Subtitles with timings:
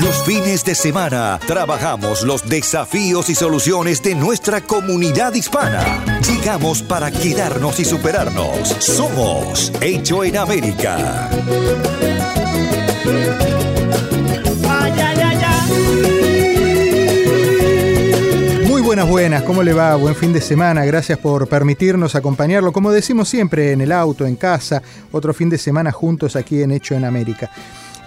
[0.00, 6.20] Los fines de semana trabajamos los desafíos y soluciones de nuestra comunidad hispana.
[6.26, 8.68] Llegamos para quedarnos y superarnos.
[8.78, 11.28] Somos Hecho en América.
[18.66, 19.94] Muy buenas, buenas, ¿cómo le va?
[19.96, 24.36] Buen fin de semana, gracias por permitirnos acompañarlo, como decimos siempre, en el auto, en
[24.36, 27.50] casa, otro fin de semana juntos aquí en Hecho en América.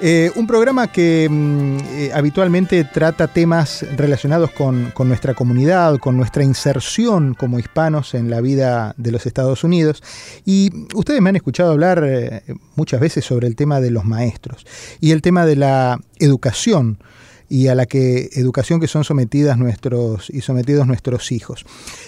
[0.01, 6.43] Eh, un programa que mm, eh, habitualmente trata temas relacionados con, nuestra comunidad, con nuestra
[6.43, 10.03] inserción como hispanos en la vida de los Estados Unidos.
[10.43, 12.43] Y ustedes me han escuchado hablar eh,
[12.75, 14.65] muchas veces sobre el tema de los maestros
[14.99, 16.99] y el tema de la educación
[17.47, 21.65] y a la que educación que son sometidas nuestros y sometidos nuestros hijos.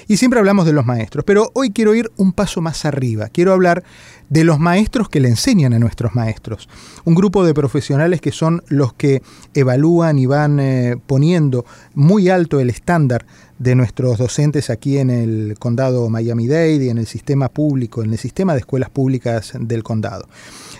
[0.08, 3.30] Y siempre hablamos de los maestros, pero hoy quiero ir un paso más arriba.
[3.30, 3.84] Quiero hablar
[4.30, 6.68] de los maestros que le enseñan a nuestros maestros.
[7.06, 9.22] Un grupo de profesionales que son los que
[9.54, 13.26] evalúan y van eh, poniendo muy alto el estándar
[13.60, 18.20] de nuestros docentes aquí en el condado Miami-Dade y en el sistema público, en el
[18.20, 20.28] sistema de escuelas públicas del condado.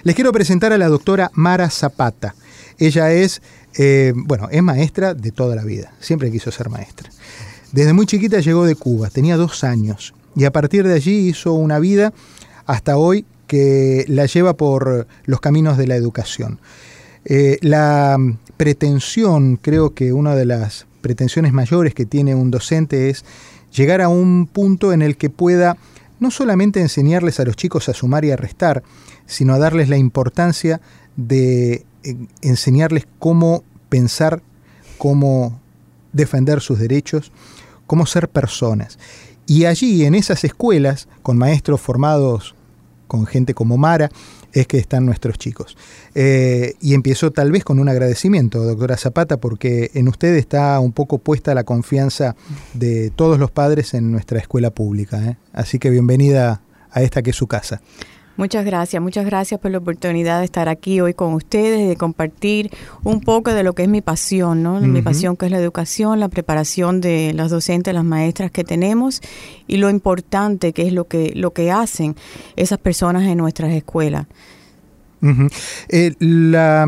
[0.04, 2.36] Les quiero presentar a la doctora Mara Zapata.
[2.78, 3.42] Ella es,
[3.78, 7.10] eh, bueno, es maestra de toda la vida, siempre quiso ser maestra.
[7.72, 11.54] Desde muy chiquita llegó de Cuba, tenía dos años, y a partir de allí hizo
[11.54, 12.14] una vida
[12.68, 16.60] hasta hoy que la lleva por los caminos de la educación.
[17.26, 18.18] Eh, la
[18.58, 23.26] pretensión, creo que una de las pretensiones mayores que tiene un docente es
[23.74, 25.78] llegar a un punto en el que pueda
[26.20, 28.84] no solamente enseñarles a los chicos a sumar y a restar,
[29.26, 30.82] sino a darles la importancia
[31.16, 31.86] de
[32.42, 34.42] enseñarles cómo pensar,
[34.98, 35.60] cómo
[36.14, 37.32] defender sus derechos,
[37.86, 38.98] cómo ser personas.
[39.46, 42.56] Y allí, en esas escuelas, con maestros formados
[43.08, 44.10] con gente como Mara,
[44.54, 45.78] es que están nuestros chicos.
[46.16, 50.92] Eh, y empiezo tal vez con un agradecimiento, doctora Zapata, porque en usted está un
[50.92, 52.36] poco puesta la confianza
[52.74, 55.24] de todos los padres en nuestra escuela pública.
[55.24, 55.38] ¿eh?
[55.54, 57.82] Así que bienvenida a esta que es su casa.
[58.38, 62.70] Muchas gracias, muchas gracias por la oportunidad de estar aquí hoy con ustedes, de compartir
[63.04, 64.80] un poco de lo que es mi pasión, ¿no?
[64.80, 69.22] Mi pasión que es la educación, la preparación de las docentes, las maestras que tenemos
[69.66, 72.16] y lo importante que es lo que lo que hacen
[72.56, 74.28] esas personas en nuestras escuelas.
[75.22, 75.48] Uh
[76.20, 76.86] la,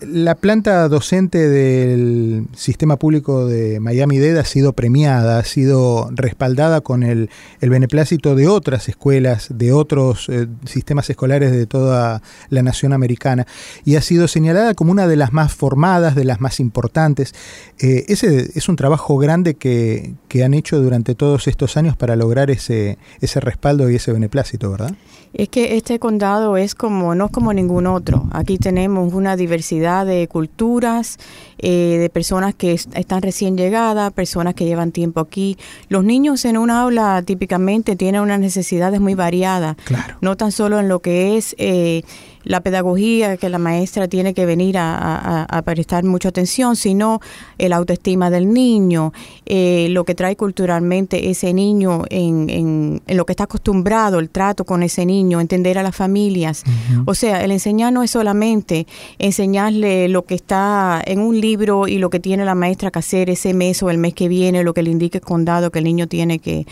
[0.00, 7.02] la, planta docente del sistema público de Miami-Dade ha sido premiada, ha sido respaldada con
[7.02, 12.92] el, el beneplácito de otras escuelas, de otros eh, sistemas escolares de toda la nación
[12.92, 13.46] americana
[13.84, 17.34] y ha sido señalada como una de las más formadas, de las más importantes.
[17.78, 22.16] Eh, ese es un trabajo grande que, que, han hecho durante todos estos años para
[22.16, 24.94] lograr ese, ese respaldo y ese beneplácito, ¿verdad?
[25.34, 28.28] Es que este condado es como, no es como ningún otro.
[28.32, 31.18] Aquí tenemos una diversidad de culturas,
[31.58, 35.56] eh, de personas que están recién llegadas, personas que llevan tiempo aquí.
[35.88, 39.76] Los niños en un aula típicamente tienen unas necesidades muy variadas.
[39.84, 40.16] Claro.
[40.20, 42.02] No tan solo en lo que es eh,
[42.44, 47.20] la pedagogía que la maestra tiene que venir a, a, a prestar mucha atención, sino
[47.58, 49.12] el autoestima del niño,
[49.46, 54.30] eh, lo que trae culturalmente ese niño en, en, en, lo que está acostumbrado, el
[54.30, 56.64] trato con ese niño, entender a las familias.
[56.66, 57.02] Uh -huh.
[57.06, 58.86] O sea, el enseñar no es solamente
[59.18, 63.30] enseñarle lo que está en un libro y lo que tiene la maestra que hacer
[63.30, 65.84] ese mes o el mes que viene, lo que le indique el condado que el
[65.84, 66.66] niño tiene que,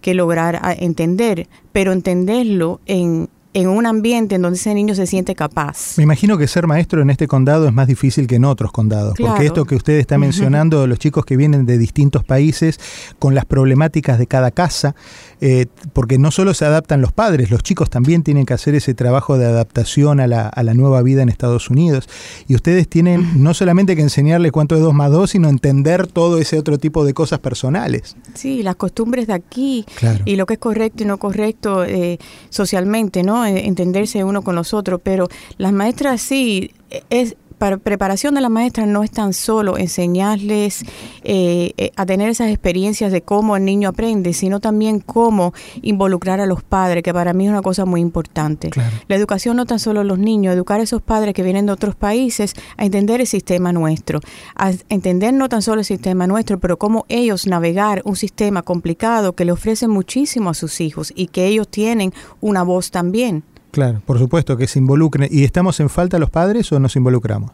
[0.00, 5.34] que lograr entender, pero entenderlo en, en un ambiente en donde ese niño se siente
[5.34, 5.96] capaz.
[5.96, 9.14] Me imagino que ser maestro en este condado es más difícil que en otros condados,
[9.14, 9.32] claro.
[9.32, 10.88] porque esto que usted está mencionando, uh -huh.
[10.88, 12.78] los chicos que vienen de distintos países,
[13.18, 14.94] con las problemáticas de cada casa,
[15.40, 18.92] eh, porque no solo se adaptan los padres, los chicos también tienen que hacer ese
[18.92, 22.10] trabajo de adaptación a la, a la nueva vida en Estados Unidos.
[22.48, 26.36] Y ustedes tienen no solamente que enseñarle cuánto es 2 más 2, sino entender todo
[26.36, 28.16] ese otro tipo de cosas personales.
[28.34, 30.22] Sí, las costumbres de aquí claro.
[30.26, 32.18] y lo que es correcto y no correcto eh,
[32.50, 33.45] socialmente, ¿no?
[33.48, 35.28] Entenderse uno con los otros, pero
[35.58, 36.72] las maestras sí
[37.10, 40.82] es para preparación de la maestra no es tan solo enseñarles
[41.22, 46.40] eh, eh, a tener esas experiencias de cómo el niño aprende, sino también cómo involucrar
[46.40, 48.70] a los padres, que para mí es una cosa muy importante.
[49.08, 51.94] La educación no tan solo los niños, educar a esos padres que vienen de otros
[51.94, 54.20] países a entender el sistema nuestro,
[54.54, 59.34] a entender no tan solo el sistema nuestro, pero cómo ellos navegar un sistema complicado
[59.34, 63.44] que le ofrece muchísimo a sus hijos y que ellos tienen una voz también.
[63.76, 65.28] Claro, por supuesto que se involucren.
[65.30, 67.50] ¿Y estamos en falta los padres o nos involucramos?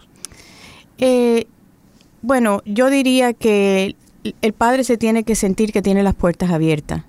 [0.98, 1.48] Eh,
[2.22, 3.96] bueno, yo diría que
[4.40, 7.02] el padre se tiene que sentir que tiene las puertas abiertas.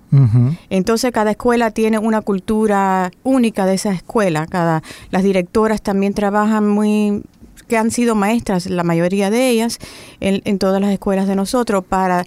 [0.68, 4.48] Entonces cada escuela tiene una cultura única de esa escuela.
[4.48, 4.82] Cada
[5.12, 7.22] las directoras también trabajan muy
[7.68, 9.78] que han sido maestras, la mayoría de ellas,
[10.18, 12.26] en, en todas las escuelas de nosotros, para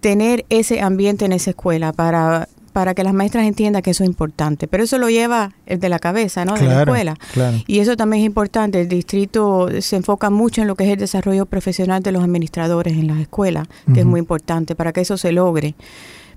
[0.00, 2.46] tener ese ambiente en esa escuela, para
[2.76, 4.68] para que las maestras entiendan que eso es importante.
[4.68, 6.52] Pero eso lo lleva el de la cabeza, ¿no?
[6.56, 7.16] de la escuela.
[7.66, 8.82] Y eso también es importante.
[8.82, 12.92] El distrito se enfoca mucho en lo que es el desarrollo profesional de los administradores
[12.92, 15.74] en las escuelas, que es muy importante para que eso se logre.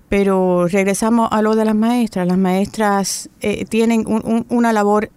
[0.07, 2.25] Pero regresamos a lo de las maestras.
[2.25, 4.05] Las maestras eh, tienen
[4.47, 5.11] una labor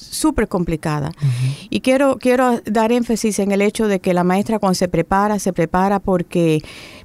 [0.00, 1.12] súper complicada.
[1.68, 5.38] Y quiero, quiero dar énfasis en el hecho de que la maestra cuando se prepara,
[5.38, 6.60] se prepara porque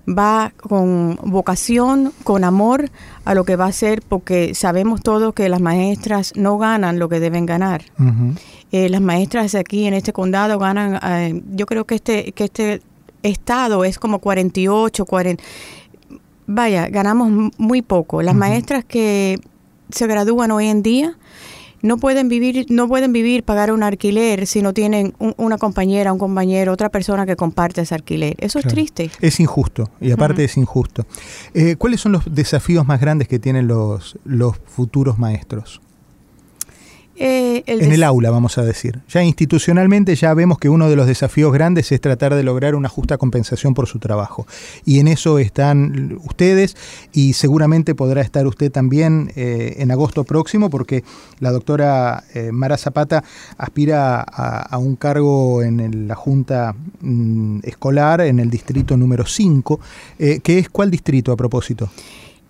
[0.07, 2.89] va con vocación, con amor
[3.25, 7.09] a lo que va a hacer, porque sabemos todos que las maestras no ganan lo
[7.09, 7.83] que deben ganar.
[8.71, 12.81] Eh, las maestras aquí en este condado ganan, eh, yo creo que este, que este
[13.23, 15.43] estado es como 48, 40.
[16.47, 18.21] Vaya, ganamos muy poco.
[18.21, 19.39] Las maestras que
[19.89, 21.17] se gradúan hoy en día,
[21.85, 26.19] no pueden vivir, no pueden vivir, pagar un alquiler si no tienen una compañera, un
[26.19, 28.35] compañero, otra persona que comparte ese alquiler.
[28.39, 29.11] Eso es triste.
[29.21, 31.05] Es injusto, y aparte es injusto.
[31.53, 35.79] Eh, ¿Cuáles son los desafíos más grandes que tienen los, los futuros maestros?
[37.17, 38.99] Eh, en el aula, vamos a decir.
[39.09, 42.89] Ya institucionalmente ya vemos que uno de los desafíos grandes es tratar de lograr una
[42.89, 44.45] justa compensación por su trabajo.
[44.83, 46.75] Y en eso están ustedes
[47.13, 51.03] y seguramente podrá estar usted también eh, en agosto próximo porque
[51.39, 53.23] la doctora eh, Mara Zapata
[53.57, 59.79] aspira a, un cargo en la Junta mm, Escolar en el distrito número 5.
[60.17, 61.89] ¿Qué es cuál distrito a propósito?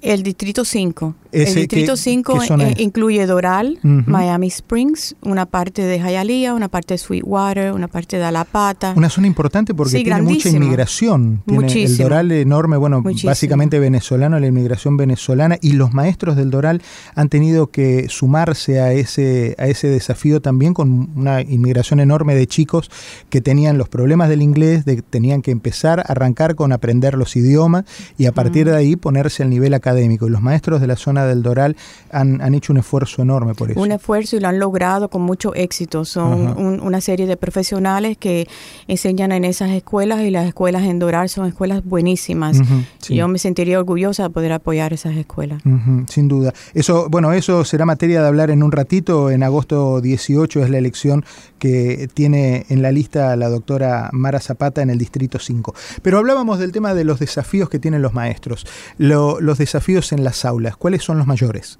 [0.05, 1.15] El Distrito 5.
[1.31, 6.97] El Distrito 5 eh, incluye Doral, Miami Springs, una parte de Hialeah, una parte de
[6.99, 8.93] Sweetwater, una parte de Alapata.
[8.95, 11.41] Una zona importante porque tiene mucha inmigración.
[11.47, 16.83] Tiene el Doral enorme, bueno, básicamente venezolano, la inmigración venezolana, y los maestros del Doral
[17.15, 22.45] han tenido que sumarse a ese, a ese desafío también con una inmigración enorme de
[22.45, 22.91] chicos
[23.29, 27.35] que tenían los problemas del inglés, de, tenían que empezar a arrancar con aprender los
[27.35, 27.85] idiomas
[28.19, 31.25] y a partir de ahí ponerse al nivel académico y los maestros de la zona
[31.25, 31.75] del Doral
[32.11, 33.79] han, hecho un esfuerzo enorme por eso.
[33.79, 36.05] Un esfuerzo y lo han logrado con mucho éxito.
[36.05, 38.47] Son una serie de profesionales que
[38.87, 42.61] enseñan en esas escuelas y las escuelas en Doral son escuelas buenísimas.
[43.09, 45.61] Yo me sentiría orgullosa de poder apoyar esas escuelas.
[46.07, 46.53] sin duda.
[46.73, 49.29] Eso, bueno, eso será materia de hablar en un ratito.
[49.29, 51.25] En agosto 18 es la elección
[51.59, 55.73] que tiene en la lista la doctora Mara Zapata en el Distrito 5.
[56.01, 58.65] Pero hablábamos del tema de los desafíos que tienen los maestros.
[58.97, 60.77] los desafíos desafíos en las aulas?
[60.77, 61.79] ¿Cuáles son los mayores?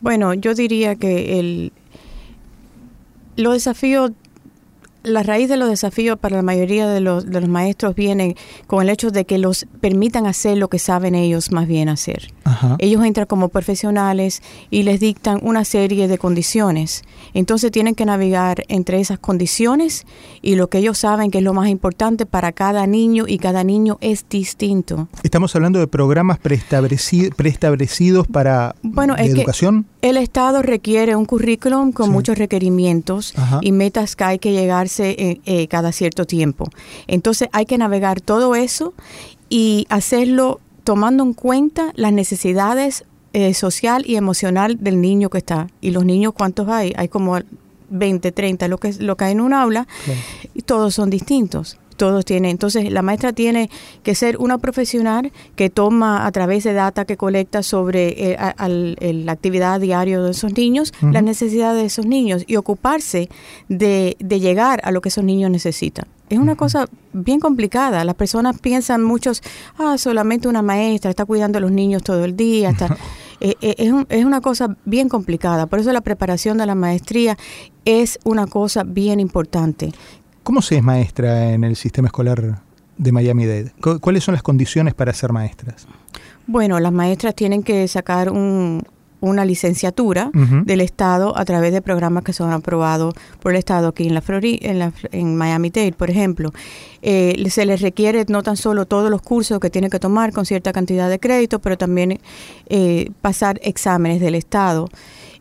[0.00, 1.72] Bueno, yo diría que el,
[3.36, 4.12] los desafíos
[5.06, 8.36] la raíz de los desafíos para la mayoría de los, de los maestros viene
[8.66, 12.32] con el hecho de que los permitan hacer lo que saben ellos más bien hacer.
[12.78, 17.04] Ellos entran como profesionales y les dictan una serie de condiciones.
[17.34, 20.06] Entonces tienen que navegar entre esas condiciones
[20.42, 23.62] y lo que ellos saben que es lo más importante para cada niño y cada
[23.62, 25.08] niño es distinto.
[25.22, 29.86] Estamos hablando de programas preestablecidos para bueno, educación.
[30.10, 35.40] El Estado requiere un currículum con muchos requerimientos y metas que hay que llegar eh,
[35.44, 36.68] eh, cada cierto tiempo.
[37.08, 38.94] Entonces hay que navegar todo eso
[39.48, 45.66] y hacerlo tomando en cuenta las necesidades eh, social y emocional del niño que está.
[45.80, 46.92] ¿Y los niños cuántos hay?
[46.96, 47.38] Hay como
[47.90, 49.88] 20, 30, lo que, lo que hay en un aula,
[50.54, 52.50] y todos son distintos todos tienen.
[52.52, 53.70] Entonces, la maestra tiene
[54.02, 58.36] que ser una profesional que toma a través de data que colecta sobre eh,
[59.24, 63.28] la actividad diaria de esos niños, las necesidades de esos niños y ocuparse
[63.68, 66.06] de, llegar a lo que esos niños necesitan.
[66.28, 68.04] Es una cosa bien complicada.
[68.04, 69.42] Las personas piensan muchos,
[69.78, 72.74] ah, solamente una maestra está cuidando a los niños todo el día.
[73.38, 75.66] Eh, eh, es, es, una cosa bien complicada.
[75.66, 77.36] Por eso la preparación de la maestría
[77.84, 79.92] es una cosa bien importante.
[80.46, 82.60] ¿Cómo se es maestra en el sistema escolar
[82.96, 83.72] de Miami-Dade?
[84.00, 85.88] ¿Cuáles son las condiciones para ser maestras?
[86.46, 88.84] Bueno, las maestras tienen que sacar un,
[89.18, 94.06] una licenciatura del Estado a través de programas que son aprobados por el Estado aquí
[94.06, 96.52] en la en, en Miami-Dade, por ejemplo.
[97.02, 100.46] Eh, se les requiere no tan solo todos los cursos que tienen que tomar con
[100.46, 102.20] cierta cantidad de crédito, pero también
[102.68, 104.88] eh, pasar exámenes del Estado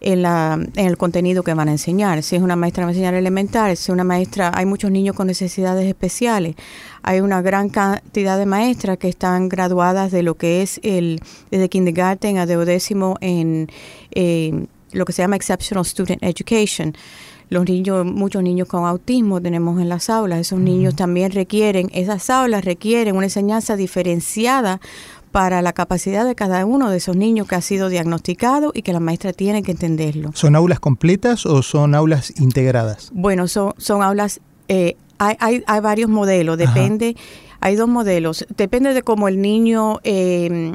[0.06, 2.22] en, la, en el contenido que van a enseñar.
[2.22, 5.16] Si es una maestra va a enseñar elemental, si es una maestra, hay muchos niños
[5.16, 6.56] con necesidades especiales.
[7.02, 11.20] Hay una gran cantidad de maestras que están graduadas de lo que es el
[11.50, 13.68] desde kindergarten a duodécimo en
[14.12, 16.94] eh, lo que se llama Exceptional Student Education
[17.50, 22.30] los niños, muchos niños con autismo tenemos en las aulas, esos niños también requieren, esas
[22.30, 24.82] aulas requieren una enseñanza diferenciada
[25.36, 28.94] para la capacidad de cada uno de esos niños que ha sido diagnosticado y que
[28.94, 30.32] la maestra tiene que entenderlo.
[30.34, 33.12] ¿Son aulas completas o son aulas integradas?
[33.13, 34.39] Bueno, son, son aulas,
[34.70, 37.18] eh, hay, hay, hay, varios modelos, depende,
[37.60, 40.00] hay dos modelos, depende de cómo el niño...
[40.06, 40.74] Eh,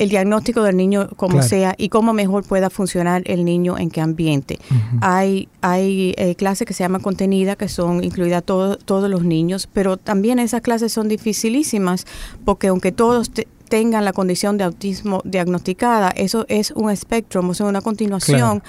[0.00, 4.00] el diagnóstico del niño como sea y cómo mejor pueda funcionar el niño en qué
[4.00, 4.58] ambiente.
[5.02, 9.98] Hay, hay eh, clases que se llaman contenida, que son incluidas todos los niños, pero
[9.98, 12.06] también esas clases son dificilísimas
[12.46, 13.30] porque aunque todos
[13.70, 18.62] tengan la condición de autismo diagnosticada, eso es un espectro, es una continuación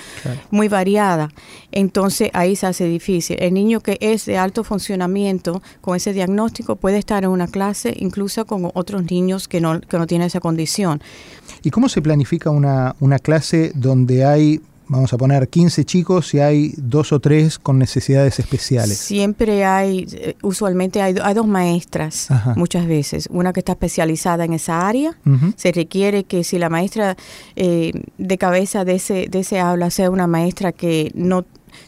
[0.51, 1.29] muy variada.
[1.71, 3.35] Entonces ahí se hace difícil.
[3.39, 7.93] El niño que es de alto funcionamiento con ese diagnóstico puede estar en una clase
[7.97, 11.01] incluso con otros niños que no, que no tienen esa condición.
[11.63, 16.39] ¿Y cómo se planifica una, una clase donde hay vamos a poner 15 chicos y
[16.39, 18.97] hay dos o tres con necesidades especiales.
[18.97, 24.85] Siempre hay, eh, usualmente hay, dos maestras muchas veces, una que está especializada en esa
[24.85, 25.17] área,
[25.55, 27.15] se requiere que si la maestra
[27.55, 31.45] eh, de cabeza de ese, de ese aula sea una maestra que no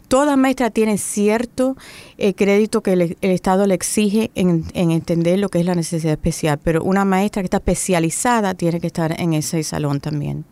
[0.07, 1.75] Toda maestra tiene cierto
[2.17, 6.59] eh, crédito que el, Estado le exige en, entender lo que es la necesidad especial,
[6.63, 10.45] pero una maestra que está especializada tiene que estar en ese salón también.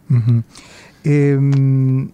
[1.04, 2.08] Eh,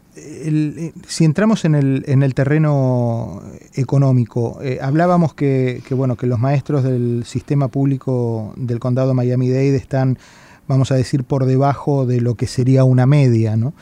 [1.08, 3.42] si entramos en el, en el terreno
[3.74, 10.18] económico, eh, hablábamos que, bueno, que los maestros del sistema público del condado Miami-Dade están,
[10.68, 13.74] vamos a decir, por debajo de lo que sería una media, ¿no?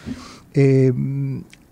[0.53, 0.93] Eh,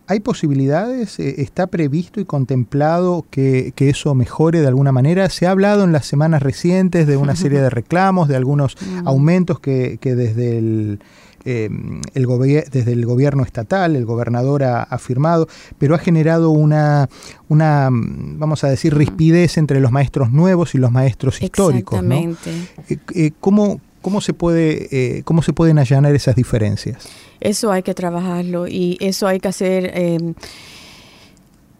[0.05, 1.17] ¿Hay posibilidades?
[1.17, 5.29] ¿Está previsto y contemplado que, que, eso mejore de alguna manera?
[5.29, 9.07] Se ha hablado en las semanas recientes de una serie de reclamos, de algunos mm.
[9.07, 10.99] aumentos que, que desde el
[11.45, 11.69] eh,
[12.13, 12.25] el
[12.71, 15.47] desde el gobierno estatal, el gobernador ha, afirmado,
[15.77, 17.09] pero ha generado una,
[17.49, 21.99] una, vamos a decir, rispidez entre los maestros nuevos y los maestros históricos.
[21.99, 22.49] Exactamente.
[22.89, 27.07] Eh, eh, ¿cómo, ¿Cómo se, puede, ¿Cómo se pueden allanar esas diferencias?
[27.39, 29.93] Eso hay que trabajarlo y eso hay que hacer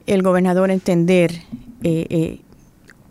[0.06, 1.32] el gobernador entender
[1.84, 2.40] e,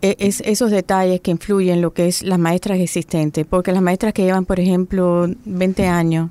[0.03, 4.13] es, esos detalles que influyen en lo que es las maestras existentes, porque las maestras
[4.13, 6.29] que llevan, por ejemplo, 20 años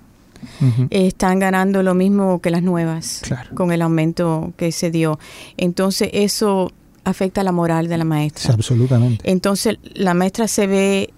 [0.91, 3.23] están ganando lo mismo que las nuevas
[3.55, 5.19] con el aumento que se dio.
[5.57, 6.73] Entonces eso
[7.05, 8.55] afecta la moral de la maestra.
[8.55, 9.31] absolutamente.
[9.31, 11.15] Entonces la maestra se ve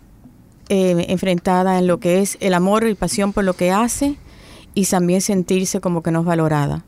[0.68, 4.16] eh, enfrentada en lo que es el amor y pasión por lo que hace
[4.74, 6.84] y también sentirse como que no es valorada.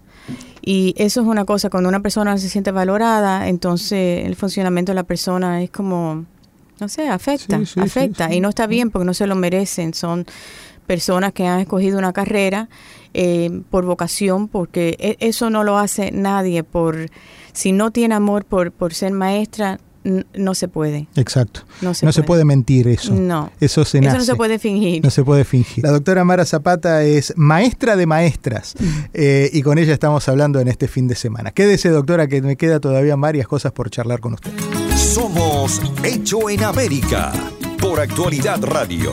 [0.63, 4.91] Y eso es una cosa, cuando una persona no se siente valorada, entonces el funcionamiento
[4.91, 6.25] de la persona es como,
[6.81, 8.35] no sé, afecta, afecta.
[8.35, 9.95] y no está bien porque no se lo merecen.
[9.95, 10.27] Son
[10.87, 12.69] personas que han escogido una carrera
[13.15, 16.63] eh, por vocación, porque e, eso no lo hace nadie.
[16.65, 17.11] por
[17.53, 19.79] Si no tiene amor por, por ser maestra,
[20.35, 21.09] no se puede.
[21.17, 21.63] Exacto.
[21.81, 22.45] No se, puede.
[22.45, 23.13] mentir eso.
[23.15, 23.51] No.
[23.61, 25.03] Eso se Eso no se puede fingir.
[25.03, 25.85] No se puede fingir.
[25.85, 28.75] La doctora Mara Zapata es maestra de maestras
[29.13, 31.51] eh, y con ella estamos hablando en este fin de semana.
[31.51, 34.53] Quédese, doctora, que me queda todavía varias cosas por charlar con usted.
[34.97, 37.33] Somos Hecho en América
[37.79, 39.13] por Actualidad Radio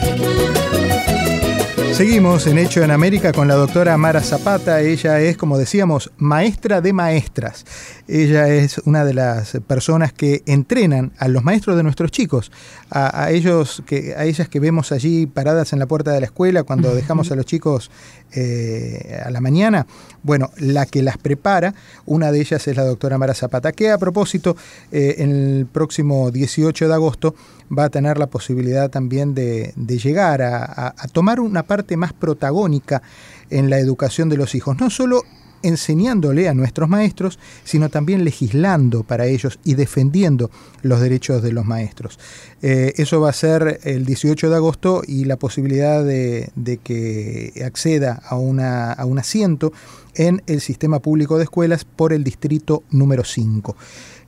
[1.93, 4.81] Seguimos en Hecho en América con la doctora Mara Zapata.
[4.81, 7.65] Ella es, como decíamos, maestra de maestras.
[8.07, 12.51] Ella es una de las personas que entrenan a los maestros de nuestros chicos,
[12.89, 16.63] a, ellos que, a ellas que vemos allí paradas en la puerta de la escuela
[16.63, 17.91] cuando dejamos a los chicos
[18.33, 19.85] eh, a la mañana.
[20.23, 21.73] Bueno, la que las prepara,
[22.05, 24.55] una de ellas es la doctora Mara Zapata, que a propósito,
[24.91, 27.35] eh, el próximo 18 de agosto
[27.77, 33.01] va a tener la posibilidad también de, llegar a, tomar una parte más protagónica
[33.49, 35.23] en la educación de los hijos, no solo
[35.63, 40.49] enseñándole a nuestros maestros, sino también legislando para ellos y defendiendo
[40.81, 42.19] los derechos de los maestros.
[42.61, 46.51] Eh, eso va a ser el 18 de agosto y la posibilidad de,
[46.83, 49.73] que acceda a, una, a un asiento
[50.15, 53.75] en el sistema público de escuelas por el distrito número 5.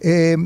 [0.02, 0.38] Eh,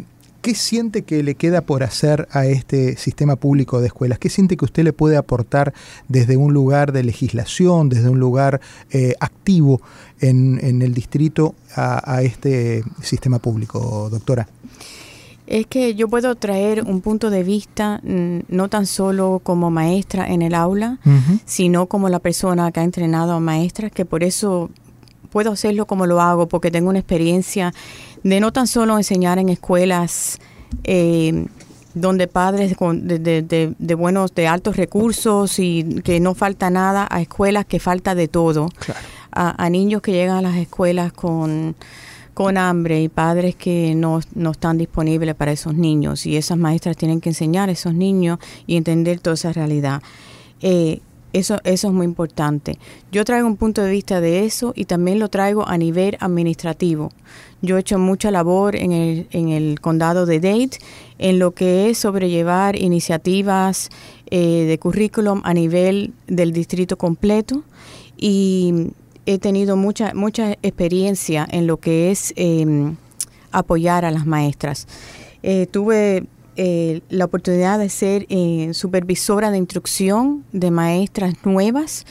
[0.48, 4.18] ¿Qué siente que le queda por hacer a este sistema público de escuelas?
[4.18, 5.74] ¿Qué siente que usted le puede aportar
[6.08, 9.82] desde un lugar de legislación, desde un lugar eh, activo
[10.22, 14.48] en, el distrito a, este sistema público, doctora?
[15.46, 20.28] Es que yo puedo traer un punto de vista mm, no tan solo como maestra
[20.28, 21.00] en el aula,
[21.46, 24.70] sino como la persona que ha entrenado a maestras, que por eso
[25.30, 27.74] puedo hacerlo como lo hago, porque tengo una experiencia
[28.24, 30.40] de no tan solo enseñar en escuelas
[30.84, 31.46] eh,
[31.94, 37.80] donde padres de, buenos, de altos recursos y que no falta nada, a escuelas que
[37.80, 38.70] falta de todo,
[39.38, 41.76] a, niños que llegan a las escuelas con,
[42.34, 46.98] con hambre y padres que no, no están disponibles para esos niños y esas maestras
[46.98, 50.02] tienen que enseñar a esos niños y entender toda esa realidad.
[50.62, 51.02] Eh,
[51.34, 52.80] eso, eso es muy importante.
[53.12, 57.12] Yo traigo un punto de vista de eso y también lo traigo a nivel administrativo.
[57.62, 60.80] Yo he hecho mucha labor en el, en el condado de Dade
[61.20, 63.90] en lo que es sobrellevar iniciativas
[64.30, 67.64] eh, de currículum a nivel del distrito completo
[68.18, 68.92] y
[69.28, 72.96] he tenido mucha, mucha experiencia en lo que es em,
[73.52, 74.88] apoyar a las maestras.
[75.44, 76.28] Eh, tuve
[76.60, 82.08] eh, la oportunidad de ser eh, supervisora de instrucción de maestras nuevas,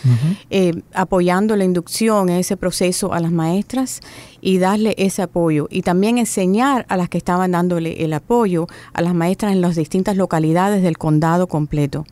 [0.50, 4.00] eh, apoyando la inducción en ese proceso a las maestras
[4.40, 5.66] y darle ese apoyo.
[5.68, 9.74] Y también enseñar a las que estaban dándole el apoyo a las maestras en las
[9.74, 12.06] distintas localidades del condado completo.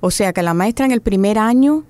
[0.00, 1.84] O sea que la maestra en el primer año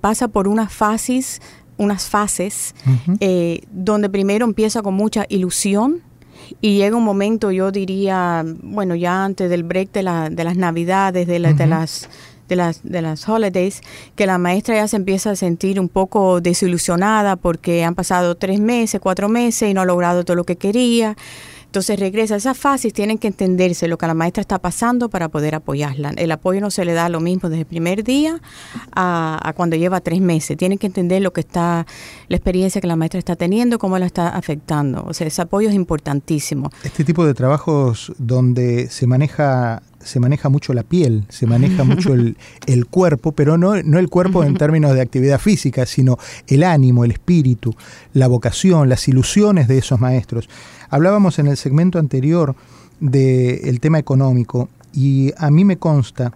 [0.00, 1.42] pasa por unas fases,
[1.76, 2.74] unas fases
[3.70, 6.02] donde primero empieza con mucha ilusión,
[6.60, 10.56] y llega un momento, yo diría, bueno, ya antes del break de, la, de las
[10.56, 12.08] navidades, de, de las
[12.48, 13.80] de las, de las holidays,
[14.14, 18.60] que la maestra ya se empieza a sentir un poco desilusionada porque han pasado tres
[18.60, 21.16] meses, cuatro meses y no ha logrado todo lo que quería.
[21.72, 22.36] Entonces regresa.
[22.36, 26.12] Esas fases tienen que entenderse lo que la maestra está pasando para poder apoyarla.
[26.18, 28.42] El apoyo no se le da lo mismo desde el primer día
[28.94, 30.58] a, cuando lleva tres meses.
[30.58, 31.86] Tienen que entender lo que está,
[32.28, 35.02] la experiencia que la maestra está teniendo, cómo la está afectando.
[35.08, 36.70] O sea, ese apoyo es importantísimo.
[36.84, 42.14] Este tipo de trabajos donde se maneja se maneja mucho la piel, se maneja mucho
[42.14, 42.36] el,
[42.66, 47.04] el, cuerpo, pero no, no el cuerpo en términos de actividad física, sino el ánimo,
[47.04, 47.74] el espíritu,
[48.12, 50.48] la vocación, las ilusiones de esos maestros.
[50.90, 52.54] Hablábamos en el segmento anterior
[53.00, 56.32] del tema económico y a mí me consta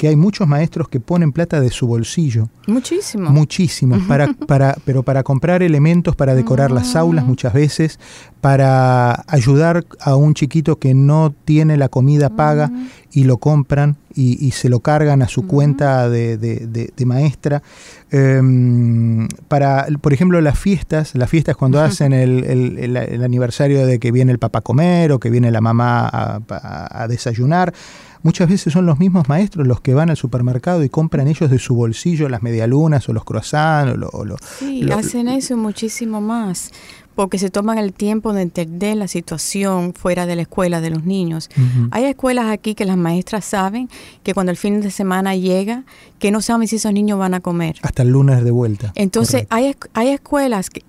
[0.00, 2.48] que hay muchos maestros que ponen plata de su bolsillo.
[2.66, 3.28] Muchísimo.
[3.28, 8.00] Muchísimos, para, para, pero para comprar elementos para decorar las aulas muchas veces,
[8.40, 12.72] para ayudar a un chiquito que no tiene la comida paga
[13.12, 17.62] y lo compran y, se lo cargan a su cuenta de, maestra.
[18.10, 24.32] Em, para, por ejemplo, las fiestas, las fiestas cuando hacen el, aniversario de que viene
[24.32, 27.74] el papá a comer o que viene la mamá a desayunar
[28.22, 31.58] Muchas veces son los mismos maestros los que van al supermercado y compran ellos de
[31.58, 33.98] su bolsillo las medialunas o los croissants.
[34.12, 36.70] O lo, sí, hacen eso muchísimo más,
[37.14, 41.04] porque se toman el tiempo de entender la situación fuera de la escuela de los
[41.04, 41.48] niños.
[41.90, 43.88] Hay escuelas aquí que las maestras saben
[44.22, 45.84] que cuando el fin de semana llega,
[46.18, 47.76] que no saben si esos niños van a comer.
[47.82, 48.92] Hasta el lunes de vuelta.
[48.96, 50.82] Entonces, hay, hay escuelas que,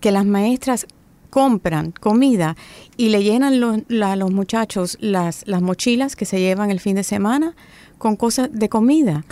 [0.00, 0.86] que las maestras
[1.32, 2.56] compran comida
[2.98, 3.54] y le llenan
[4.02, 7.56] a los muchachos las, las mochilas que se llevan el fin de semana
[7.96, 9.24] con cosas de comida.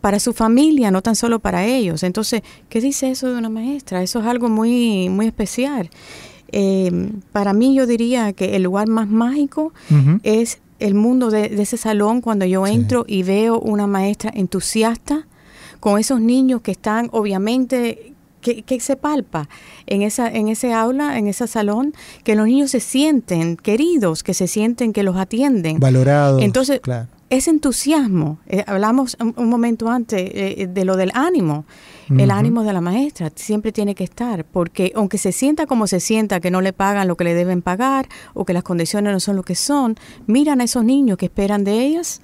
[0.00, 2.04] Para su familia, no tan solo para ellos.
[2.04, 4.04] Entonces, ¿qué dice eso de una maestra?
[4.04, 5.90] Eso es algo muy, muy especial.
[6.52, 9.72] Eh, para mí yo diría que el lugar más mágico
[10.22, 15.26] es el mundo de, ese salón cuando yo entro y veo una maestra entusiasta
[15.80, 19.48] con esos niños que están obviamente que, se palpa
[19.86, 24.34] en, esa, en ese aula, en ese salón, que los niños se sienten queridos, que
[24.34, 25.80] se sienten que los atienden.
[25.80, 26.42] Valorados.
[26.42, 26.80] Entonces,
[27.30, 31.64] ese entusiasmo, eh, hablamos un, momento antes eh, de lo del ánimo,
[32.16, 36.00] el ánimo de la maestra siempre tiene que estar, porque aunque se sienta como se
[36.00, 39.20] sienta, que no le pagan lo que le deben pagar o que las condiciones no
[39.20, 39.96] son lo que son,
[40.26, 42.22] miran a esos niños que esperan de ellas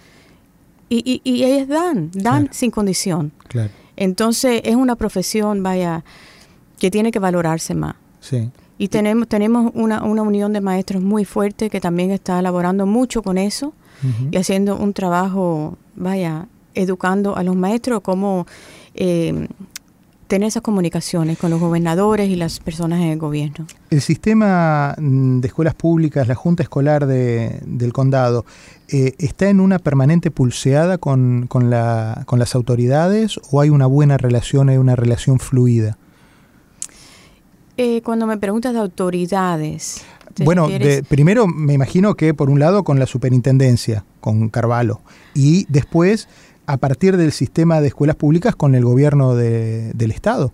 [0.88, 3.33] y, y, ellas dan, dan sin condición.
[3.48, 3.84] Claro.
[3.97, 6.05] Entonces es una profesión, vaya,
[6.79, 7.97] que tiene que valorarse más.
[8.21, 8.51] Sí.
[8.77, 13.23] Y tenemos, tenemos una, una unión de maestros muy fuerte que también está elaborando mucho
[13.23, 13.73] con eso
[14.31, 18.47] y haciendo un trabajo, vaya, educando a los maestros cómo
[18.95, 19.49] eh,
[20.27, 23.67] tener esas comunicaciones con los gobernadores y las personas en el gobierno.
[23.91, 28.45] El sistema mm, de escuelas públicas, la Junta Escolar de, del Condado,
[28.88, 33.87] eh, ¿está en una permanente pulseada con, con, la, con las autoridades o hay una
[33.87, 35.97] buena relación, hay una relación fluida?
[37.77, 40.05] Eh, cuando me preguntas de autoridades.
[40.44, 45.01] Bueno, de, primero me imagino que por un lado con la superintendencia, con Carvalho,
[45.35, 46.29] y después
[46.66, 50.53] a partir del sistema de escuelas públicas con el gobierno de, del Estado.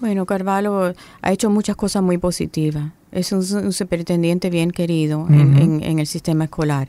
[0.00, 2.90] Bueno, Carvalho ha hecho muchas cosas muy positivas.
[3.12, 6.88] Es un, superintendente bien querido en, en, el sistema escolar.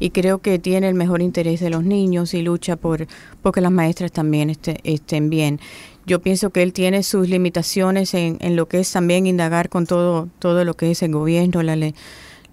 [0.00, 3.70] Y creo que tiene el mejor interés de los niños y lucha por, que las
[3.70, 5.60] maestras también estén bien.
[6.06, 9.86] Yo pienso que él tiene sus limitaciones en, en, lo que es también indagar con
[9.86, 11.76] todo, todo lo que es el gobierno, la,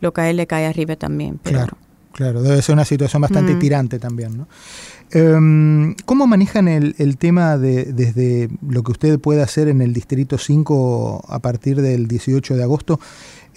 [0.02, 1.40] lo que a él le cae arriba también.
[1.42, 1.78] claro,
[2.12, 4.48] claro, debe ser una situación bastante tirante también, ¿no?
[5.12, 10.38] Em, ¿Cómo manejan el, tema de, desde lo que usted puede hacer en el Distrito
[10.38, 13.00] 5 a partir del 18 de agosto?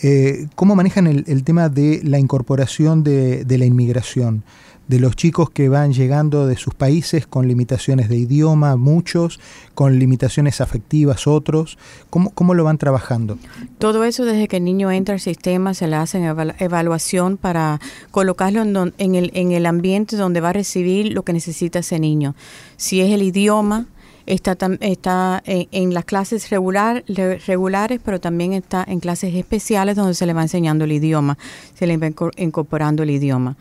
[0.02, 4.44] Eh, ¿Cómo manejan el, tema de la incorporación de, la inmigración?
[4.88, 9.38] de los chicos que van llegando de sus países con limitaciones de idioma, muchos,
[9.72, 11.78] con limitaciones afectivas, otros.
[12.10, 13.38] ¿Cómo, cómo lo van trabajando?
[13.78, 16.20] Todo eso desde que el niño entra al sistema se le hace
[16.58, 21.34] evaluación para colocarlo en, en, el, en el ambiente donde va a recibir lo que
[21.34, 22.34] necesita ese niño.
[22.76, 23.86] Si es el idioma,
[24.26, 27.04] está, está en, las clases regular,
[27.46, 31.38] regulares, pero también está en clases especiales donde se le va enseñando el idioma,
[31.74, 33.56] se le va incorporando el idioma.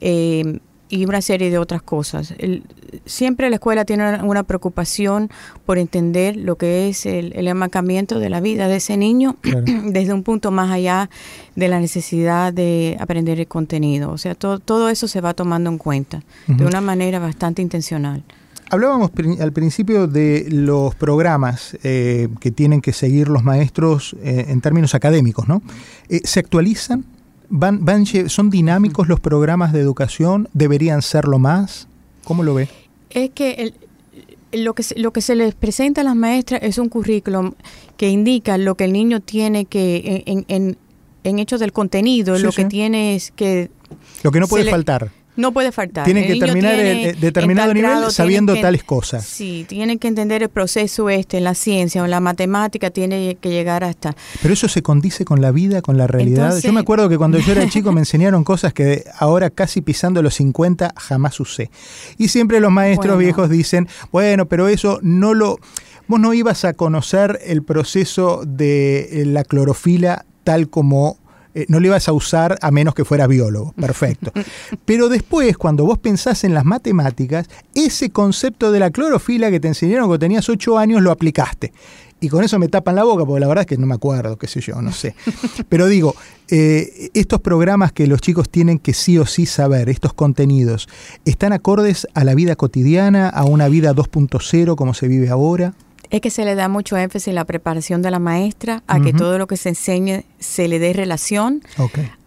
[0.00, 2.34] Eh, y una serie de otras cosas.
[3.04, 5.30] siempre la escuela tiene una, preocupación
[5.66, 9.36] por entender lo que es el, el de la vida de ese niño
[9.84, 11.10] desde un punto más allá
[11.56, 14.10] de la necesidad de aprender el contenido.
[14.10, 18.22] O sea, todo, todo eso se va tomando en cuenta de una manera bastante intencional.
[18.70, 24.60] Hablábamos al principio de los programas eh, que tienen que seguir los maestros eh, en
[24.60, 25.62] términos académicos, ¿no?
[26.08, 27.04] ¿Se actualizan?
[27.48, 30.48] van, van, ¿Son dinámicos los programas de educación?
[30.52, 31.88] ¿Deberían serlo más?
[32.24, 32.68] ¿Cómo lo ve?
[33.10, 33.74] Es que
[34.52, 37.52] lo que, lo que se les presenta a las maestras es un currículum
[37.96, 40.76] que indica lo que el niño tiene que, en, en,
[41.24, 43.70] en hechos del contenido, lo que tiene es que...
[44.22, 45.10] Lo que no puede faltar.
[45.38, 46.04] No puede faltar.
[46.04, 49.24] Tienen que terminar el, determinado nivel sabiendo tales cosas.
[49.24, 53.38] Sí, tienen que entender el proceso este en la ciencia o en la matemática, tiene
[53.40, 54.16] que llegar hasta...
[54.42, 56.58] Pero eso se condice con la vida, con la realidad.
[56.60, 60.22] yo me acuerdo que cuando yo era chico me enseñaron cosas que ahora casi pisando
[60.22, 61.70] los 50 jamás usé.
[62.16, 65.60] Y siempre los maestros viejos dicen, bueno, pero eso no lo...
[66.08, 71.16] Vos no ibas a conocer el proceso de la clorofila tal como
[71.54, 73.72] eh, no lo ibas a usar a menos que fueras biólogo.
[73.72, 74.32] Perfecto.
[74.84, 79.68] Pero después, cuando vos pensás en las matemáticas, ese concepto de la clorofila que te
[79.68, 81.72] enseñaron cuando tenías 8 años lo aplicaste.
[82.20, 84.36] Y con eso me tapan la boca, porque la verdad es que no me acuerdo,
[84.36, 85.14] qué sé yo, no sé.
[85.68, 86.16] Pero digo,
[86.48, 90.88] eh, estos programas que los chicos tienen que sí o sí saber, estos contenidos,
[91.24, 95.74] ¿están acordes a la vida cotidiana, a una vida 2.0 como se vive ahora?
[96.10, 99.12] Es que se le da mucho énfasis en la preparación de la maestra, a que
[99.12, 101.62] todo lo que se enseñe se le dé relación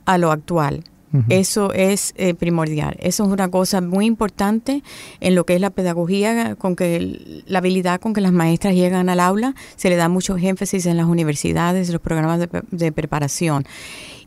[0.05, 0.83] a lo actual.
[1.27, 2.95] Eso es eh, primordial.
[2.99, 4.81] Eso es una cosa muy importante
[5.19, 9.09] en lo que es la pedagogía, con que la habilidad con que las maestras llegan
[9.09, 9.53] al aula.
[9.75, 13.65] Se le da mucho énfasis en las universidades, los programas de, de preparación.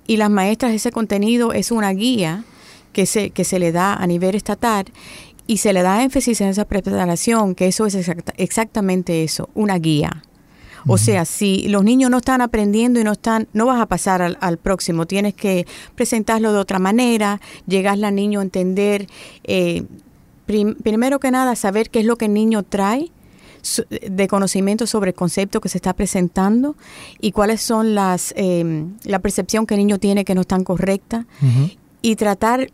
[0.07, 2.45] Y las maestras, ese contenido es una guía
[2.95, 4.87] que se, que se le da a nivel estatal
[5.47, 7.97] y se le da énfasis en esa preparación, que eso es
[8.37, 10.23] exactamente eso, una guía.
[10.87, 14.37] O sea, si los niños no están aprendiendo y no están, no vas a pasar
[14.39, 19.07] al, próximo, tienes que presentarlo de otra manera, llegarle al niño a entender,
[19.45, 19.85] eh,
[20.47, 23.11] primero que nada, saber qué es lo que el niño trae
[23.89, 26.77] de conocimiento sobre el concepto que se está presentando
[27.19, 31.27] y cuáles son las, eh, la percepción que el niño tiene que no están correcta
[32.03, 32.71] y tratar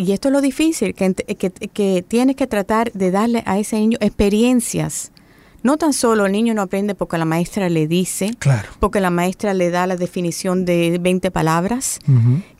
[0.00, 3.76] y esto es lo difícil, que, que, que tienes que tratar de darle a ese
[3.76, 5.12] niño experiencias.
[5.62, 8.30] No tan solo el niño no aprende porque la maestra le dice,
[8.80, 11.98] porque la maestra le da la definición de 20 palabras.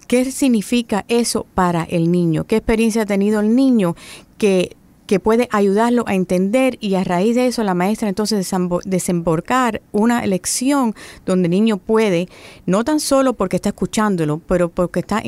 [0.07, 2.45] ¿Qué significa eso para el niño?
[2.45, 3.97] ¿Qué experiencia ha tenido el niño
[4.37, 4.77] que
[5.11, 8.49] que puede ayudarlo a entender y a raíz de eso la maestra entonces
[8.85, 10.95] desembarcar una lección
[11.27, 12.29] donde el niño puede,
[12.65, 15.21] no tan solo porque está escuchándolo, pero porque está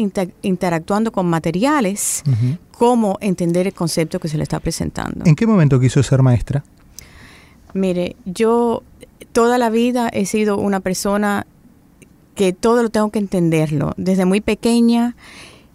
[0.43, 2.23] interactuando con materiales,
[2.71, 5.25] cómo entender el concepto que se le está presentando.
[5.27, 6.63] ¿En qué momento quiso ser maestra?
[7.75, 8.85] Mire, yo
[9.33, 11.45] toda la vida he sido una persona
[12.37, 13.95] que todo lo tengo que entenderlo.
[13.97, 15.17] Desde muy pequeña,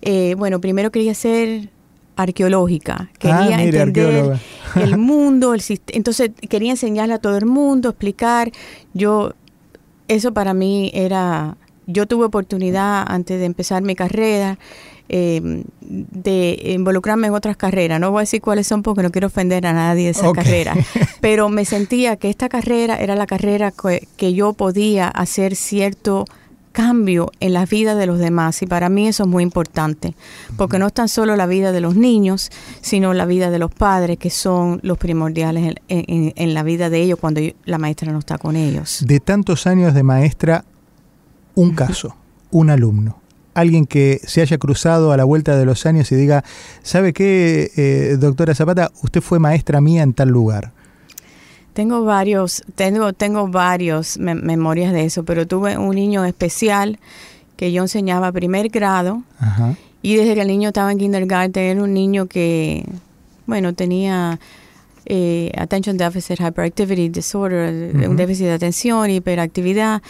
[0.02, 1.72] eh, bueno, primero quería ser
[2.17, 3.10] arqueológica.
[3.19, 4.38] Quería ah, entender
[4.75, 8.51] el mundo, el entonces quería enseñarle a todo el mundo, explicar.
[8.93, 9.34] Yo,
[10.08, 14.58] eso para mí era, yo tuve oportunidad antes de empezar mi carrera
[15.10, 17.97] eh, de involucrarme en otras carreras.
[17.99, 20.77] No voy a decir cuáles son porque no quiero ofender a nadie de esas carreras,
[21.21, 26.25] pero me sentía que esta carrera era la carrera que, yo podía hacer cierto
[26.78, 30.13] cambio en la vida de los demás y para mí eso es muy importante
[30.58, 33.74] porque no es tan solo la vida de los niños sino la vida de los
[33.74, 38.20] padres que son los primordiales en, en la vida de ellos cuando la maestra no
[38.20, 39.04] está con ellos.
[39.08, 40.66] De tantos años de maestra,
[41.56, 42.16] un caso,
[42.52, 43.22] un alumno
[43.56, 46.44] alguien que se haya cruzado a la vuelta de los años y diga,
[46.84, 48.92] ¿sabe qué, eh, doctora Zapata?
[49.02, 50.74] Usted fue maestra mía en tal lugar.
[51.78, 56.98] Tengo varios, tengo, tengo varios memorias de eso, pero tuve un niño especial
[57.56, 59.22] que yo enseñaba primer grado.
[60.02, 62.84] Y desde que el niño estaba en kindergarten era un niño que,
[63.46, 64.40] bueno, tenía
[65.06, 70.02] eh, attention deficit hyperactivity disorder, un déficit de atención, hiperactividad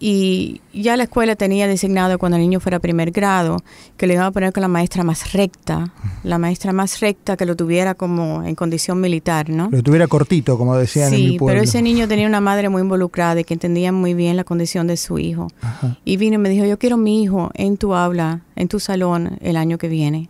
[0.00, 3.62] y ya la escuela tenía designado cuando el niño fuera primer grado
[3.96, 7.44] que le iba a poner con la maestra más recta, la maestra más recta que
[7.44, 9.68] lo tuviera como en condición militar, ¿no?
[9.70, 11.54] Lo tuviera cortito, como decían en mi pueblo.
[11.54, 14.86] pero ese niño tenía una madre muy involucrada y que entendía muy bien la condición
[14.86, 15.48] de su hijo.
[16.04, 19.38] Y vino y me dijo, yo quiero mi hijo en tu aula, en tu salón
[19.40, 20.28] el año que viene.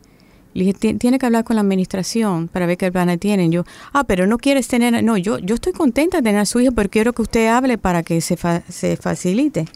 [0.58, 3.52] Le dije, tiene que hablar con la administración para ver qué plan tienen.
[3.52, 6.58] Yo, ah, pero no quieres tener, no, yo, yo estoy contenta de tener a su
[6.58, 8.36] hijo, pero quiero que usted hable para que se,
[8.68, 9.66] se facilite.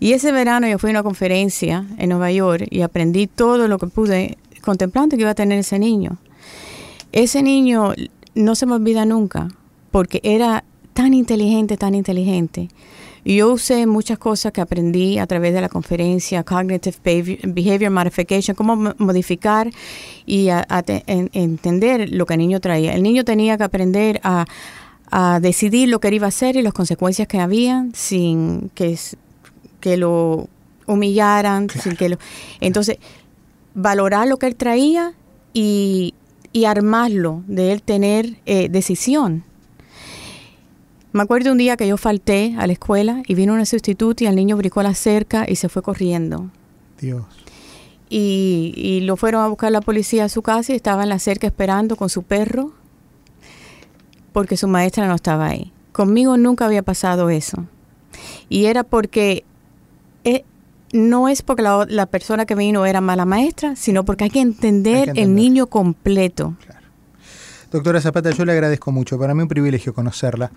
[0.00, 3.78] Y ese verano yo fui a una conferencia en Nueva York y aprendí todo lo
[3.78, 6.18] que pude contemplando que iba a tener ese niño.
[7.12, 7.92] Ese niño
[8.34, 9.46] no se me olvida nunca,
[9.92, 12.70] porque era tan inteligente, tan inteligente.
[13.24, 16.96] Y yo usé muchas cosas que aprendí a través de la conferencia Cognitive
[17.44, 19.70] Behavior, Modification, cómo modificar
[20.26, 20.48] y
[21.08, 22.94] entender lo que el niño traía.
[22.94, 24.44] El niño tenía que aprender a,
[25.42, 28.98] decidir lo que iba a hacer y las consecuencias que había sin que,
[29.78, 30.48] que lo
[30.86, 32.16] humillaran, sin que lo...
[32.60, 32.96] Entonces,
[33.74, 35.12] valorar lo que él traía
[35.52, 36.14] y,
[36.66, 39.44] armarlo, de él tener eh, decisión
[41.12, 44.26] me acuerdo un día que yo falté a la escuela y vino una sustituta y
[44.26, 46.50] el niño brincó a la cerca y se fue corriendo.
[47.00, 47.24] Dios.
[48.08, 51.46] Y, lo fueron a buscar la policía a su casa y estaba en la cerca
[51.46, 52.72] esperando con su perro
[54.32, 55.72] porque su maestra no estaba ahí.
[55.92, 57.66] Conmigo nunca había pasado eso.
[58.50, 59.44] Y era porque
[60.24, 60.44] eh,
[60.92, 65.12] no es porque la, persona que vino era mala maestra, sino porque hay que entender,
[65.16, 66.54] el niño completo.
[67.72, 69.18] Doctora Zapata, yo le agradezco mucho.
[69.18, 70.52] Para mí un privilegio conocerla.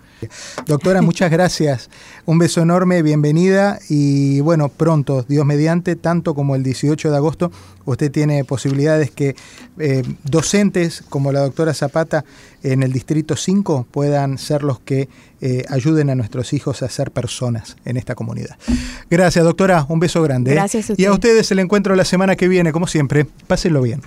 [0.66, 1.88] Doctora, muchas gracias.
[2.26, 7.50] Un beso enorme, bienvenida y bueno, pronto, Dios mediante, tanto como el 18 de agosto,
[7.86, 9.34] usted tiene posibilidades que
[9.78, 12.24] eh, docentes como la doctora Zapata
[12.62, 15.08] en el Distrito 5 puedan ser los que
[15.40, 18.56] eh, ayuden a nuestros hijos a ser personas en esta comunidad.
[19.08, 19.86] Gracias, doctora.
[19.88, 20.50] Un beso grande.
[20.50, 20.54] ¿eh?
[20.54, 23.26] Gracias Y a ustedes el encuentro la semana que viene, como siempre.
[23.46, 24.02] Pásenlo bien.